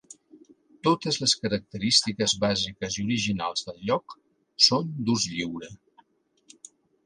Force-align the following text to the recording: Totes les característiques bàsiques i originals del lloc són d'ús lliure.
Totes 0.87 1.19
les 1.23 1.35
característiques 1.43 2.33
bàsiques 2.47 2.97
i 3.01 3.05
originals 3.09 3.69
del 3.69 3.79
lloc 3.91 4.19
són 4.71 4.93
d'ús 5.11 5.31
lliure. 5.39 5.75